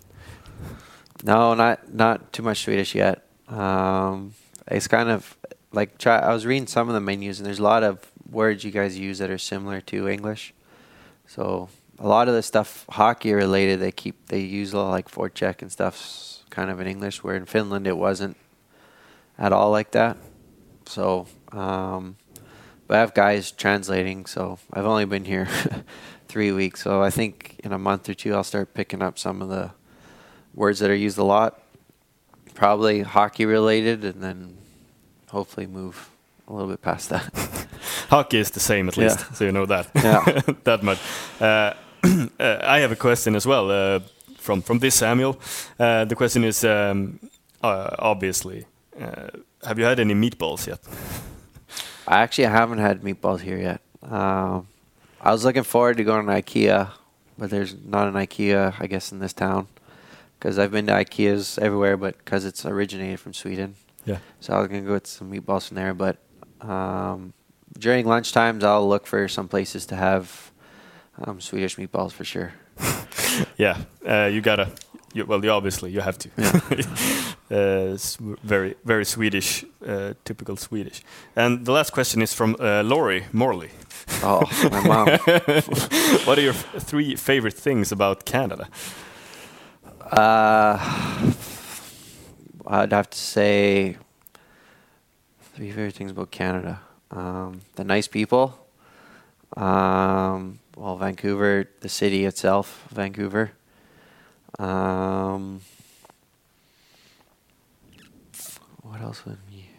[1.26, 3.26] No, not not too much Swedish yet.
[3.48, 4.36] Um,
[4.68, 5.36] it's kind of
[5.72, 6.20] like try.
[6.20, 9.00] I was reading some of the menus, and there's a lot of words you guys
[9.00, 10.54] use that are similar to English.
[11.26, 15.10] So a lot of the stuff hockey related, they keep they use a lot like
[15.10, 18.38] forecheck and stuff kind of in English, where in Finland it wasn't
[19.40, 20.18] at all like that.
[20.86, 22.18] So, um,
[22.86, 25.48] but I have guys translating, so I've only been here
[26.28, 26.84] three weeks.
[26.84, 29.72] So I think in a month or two, I'll start picking up some of the
[30.56, 31.62] words that are used a lot,
[32.54, 34.58] probably hockey related, and then
[35.30, 36.10] hopefully move
[36.48, 37.24] a little bit past that.
[38.10, 39.34] Hockey is the same, at least, Yeah.
[39.34, 39.88] so you know that.
[39.96, 40.42] Yeah.
[40.64, 41.00] that much.
[41.42, 41.74] Uh,
[42.40, 44.00] uh, I have a question as well uh,
[44.38, 45.38] from from this Samuel.
[45.80, 47.20] Uh, the question is um,
[47.64, 48.66] uh, obviously,
[49.02, 49.30] uh,
[49.64, 50.80] have you had any meatballs yet?
[52.08, 53.82] I actually haven't had meatballs here yet.
[54.04, 54.68] Um,
[55.20, 56.90] I was looking forward to going to IKEA,
[57.38, 59.68] but there's not an IKEA, I guess, in this town.
[60.46, 63.74] Because I've been to IKEAs everywhere, but because it's originated from Sweden.
[64.06, 64.20] Yeah.
[64.42, 66.18] So I was gonna go get some meatballs from there, but
[66.62, 67.34] um,
[67.80, 70.52] during lunch times, I'll look for some places to have
[71.18, 72.54] um, Swedish meatballs for sure.
[73.58, 74.70] yeah, uh, you gotta.
[75.16, 76.30] You, well, you obviously you have to.
[77.50, 81.02] uh, it's very very Swedish, uh, typical Swedish.
[81.36, 83.72] And the last question is from uh, Laurie Morley.
[84.22, 85.08] Oh, my mom.
[86.26, 88.68] what are your f- three favorite things about Canada?
[90.06, 90.78] Uh,
[92.68, 93.98] I'd have to say
[95.54, 96.82] three favorite things about Canada.
[97.12, 98.58] Um, the nice people.
[99.58, 103.52] Um, well, Vancouver, the city itself, Vancouver.
[104.60, 105.62] Um,
[108.82, 109.70] what else would be?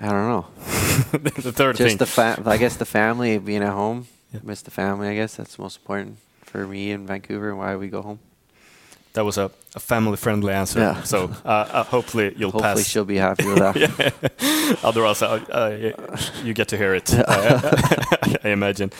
[0.00, 0.46] I don't know.
[1.12, 1.96] the third Just thing.
[1.98, 4.06] the fa- I guess the family, being at home.
[4.32, 4.40] Yeah.
[4.42, 5.08] Miss the family.
[5.08, 8.18] I guess that's most important for me in Vancouver and why we go home.
[9.12, 10.80] That was a, a family-friendly answer.
[10.80, 11.02] Yeah.
[11.04, 12.86] So uh, uh, hopefully you'll Hopefully pass.
[12.88, 14.78] she'll be happy with that.
[14.84, 17.12] Otherwise, uh, uh, you get to hear it.
[17.14, 17.24] uh,
[18.44, 18.90] I imagine.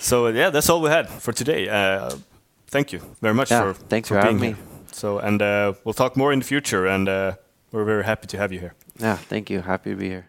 [0.00, 1.68] So yeah, that's all we had for today.
[1.68, 2.10] Uh,
[2.68, 4.46] thank you very much Yeah, for thanks for being having me.
[4.48, 4.56] here.
[4.92, 7.32] So and uh, we'll talk more in the future, and uh,
[7.72, 8.74] we're very happy to have you here.
[9.00, 9.60] Yeah, thank you.
[9.62, 10.26] Happy to be here.